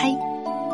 [0.00, 0.12] 嗨，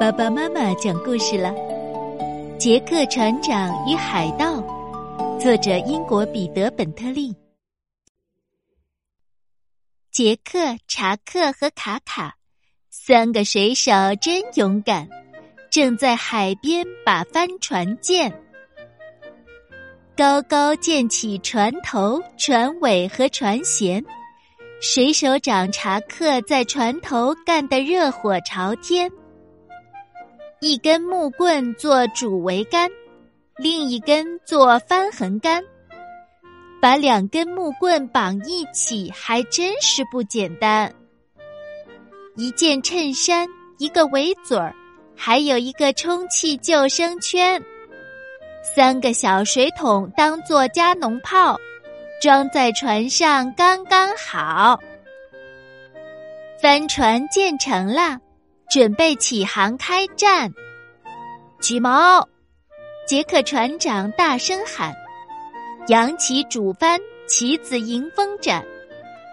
[0.00, 1.50] 爸爸妈妈讲故事了，
[2.56, 4.56] 《杰克船长与海盗》，
[5.38, 7.32] 作者英国彼得·本特利。
[10.10, 12.36] 杰克、查克和卡卡
[12.90, 15.08] 三个水手真勇敢，
[15.70, 18.36] 正在海边把帆船建，
[20.16, 24.04] 高高建起船头、船尾和船舷。
[24.82, 29.08] 水手长查克在船头干得热火朝天，
[30.60, 32.90] 一根木棍做主桅杆，
[33.58, 35.62] 另一根做翻横杆。
[36.80, 40.92] 把两根木棍绑一起，还真是不简单。
[42.34, 43.46] 一件衬衫，
[43.78, 44.74] 一个围嘴儿，
[45.16, 47.62] 还有一个充气救生圈，
[48.74, 51.56] 三个小水桶当做加农炮。
[52.22, 54.78] 装在船上刚刚好。
[56.60, 58.16] 帆船建成了，
[58.70, 60.48] 准备起航开战。
[61.60, 62.24] 起锚！
[63.08, 64.94] 杰克船长大声喊
[65.90, 68.64] ：“扬起主帆，旗子迎风展。”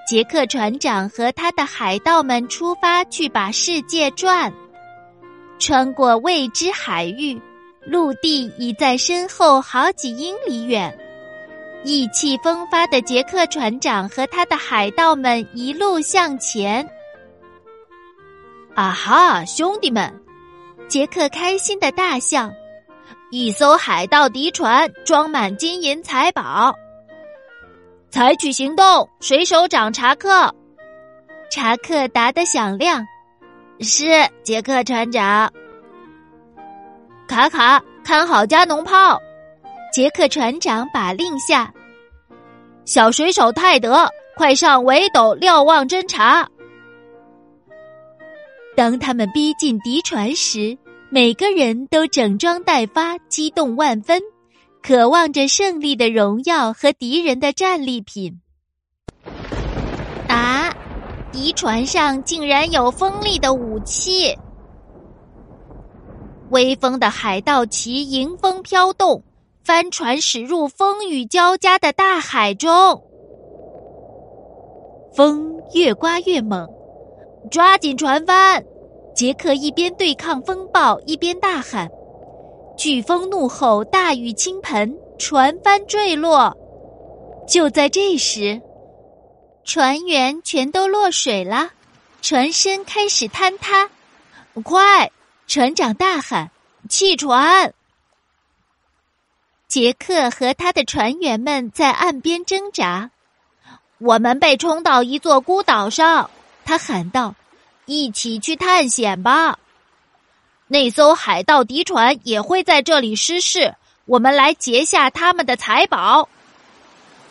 [0.10, 4.52] 杰克船长和他的海盗们出发去把世界转。
[5.60, 7.40] 穿过未知海域，
[7.86, 10.92] 陆地已在身后好几英里远。
[11.84, 16.88] 意气风发的杰克船长和他的海盗们一路向前。
[18.76, 20.14] 啊哈，兄弟们！
[20.88, 22.52] 杰克开心的大笑。
[23.32, 26.74] 一艘海盗敌船装满金银财宝。
[28.10, 30.54] 采取行动，水手长查克。
[31.52, 33.06] 查克答得响亮。
[33.82, 35.52] 是杰克船长。
[37.28, 39.22] 卡卡，看好加农炮。
[39.92, 41.73] 杰克船长把令下，
[42.86, 46.48] 小水手泰德，快上围斗瞭望侦察。
[48.76, 50.78] 当他们逼近敌船时，
[51.10, 54.22] 每个人都整装待发，激动万分，
[54.82, 58.39] 渴望着胜利的荣耀和敌人的战利品。
[60.27, 60.71] 啊！
[61.32, 64.36] 敌船上竟然有锋利的武器，
[66.52, 69.23] 威风的海盗旗迎风飘动。
[69.70, 73.04] 帆船驶入风雨交加的大海中，
[75.14, 76.68] 风越刮越猛，
[77.52, 78.66] 抓紧船帆！
[79.14, 81.88] 杰克一边对抗风暴，一边大喊
[82.80, 86.58] ：“飓风怒吼，大雨倾盆，船帆坠落。”
[87.48, 88.60] 就在这时，
[89.64, 91.70] 船员全都落水了，
[92.24, 93.88] 船身开始坍塌。
[94.64, 95.12] 快！
[95.46, 96.50] 船长大喊
[96.90, 97.72] ：“弃船！”
[99.70, 103.12] 杰克和他的船员们在岸边挣扎，
[104.00, 106.32] 我们被冲到一座孤岛上。
[106.66, 107.36] 他喊道
[107.86, 109.60] ：“一起去探险吧！
[110.68, 113.76] 那艘海盗敌船也会在这里失事，
[114.06, 116.28] 我们来劫下他们的财宝。”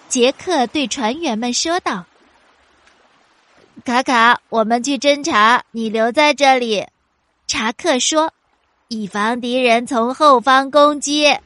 [0.09, 2.06] 杰克对船员们说道
[3.84, 6.87] ：“卡卡，我们去侦查，你留在这里。”
[7.49, 8.32] 查克说
[8.87, 11.37] ：“以防敌人从后方攻击。”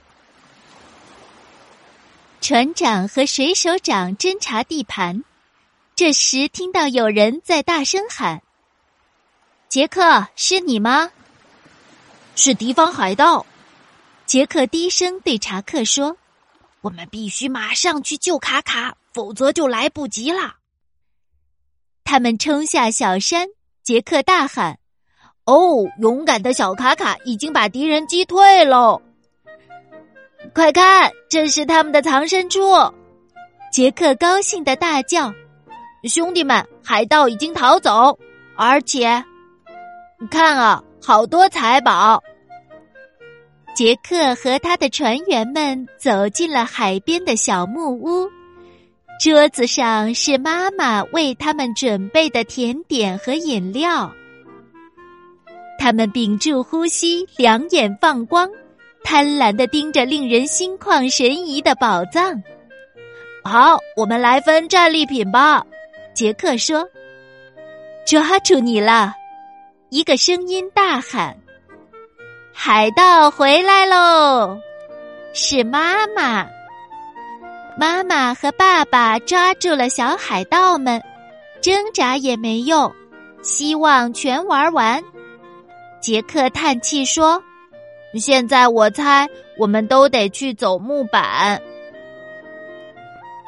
[2.42, 5.22] 船长和水手长侦察地盘，
[5.94, 8.42] 这时听到有人在大声喊
[9.70, 11.12] ：“杰克，是你吗
[12.34, 13.46] ？”“是敌方海盗。”
[14.26, 16.16] 杰克低声对查克说
[16.82, 20.56] ：“我们必须马上去救卡卡，否则就来不及了。”
[22.02, 23.46] 他们冲下小山，
[23.84, 24.80] 杰克大喊
[25.46, 29.00] ：“哦，勇敢的小卡卡已经把敌人击退喽！”
[30.54, 32.60] 快看，这是他们的藏身处！
[33.72, 35.32] 杰克高兴的大叫
[36.04, 38.18] ：“兄弟们，海盗已经逃走，
[38.54, 39.24] 而且，
[40.30, 42.22] 看啊，好多财宝！”
[43.74, 48.28] 杰克和他的船员们走进了海边的小木屋，
[49.18, 54.12] 桌子上是妈妈为他们准备的甜点和饮料。
[55.78, 58.50] 他们屏住呼吸，两眼放光。
[59.04, 62.42] 贪婪的盯着令人心旷神怡的宝藏。
[63.44, 65.64] 好，我们来分战利品吧。
[66.14, 66.86] 杰克说
[68.06, 69.14] ：“抓住你了！”
[69.90, 71.36] 一个声音大喊
[72.54, 74.58] ：“海盗回来喽！”
[75.34, 76.46] 是妈妈。
[77.78, 81.02] 妈妈和爸爸抓住了小海盗们，
[81.60, 82.92] 挣扎也没用，
[83.42, 85.02] 希望全玩完。
[86.00, 87.42] 杰克叹气说。
[88.18, 89.28] 现在我猜，
[89.58, 91.60] 我们都得去走木板。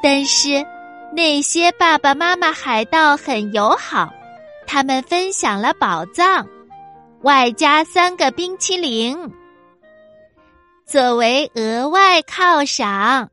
[0.01, 0.65] 但是，
[1.13, 4.13] 那些爸爸妈妈海盗很友好，
[4.67, 6.47] 他们分享了宝藏，
[7.21, 9.17] 外加三个冰淇淋，
[10.85, 13.29] 作为额外犒赏。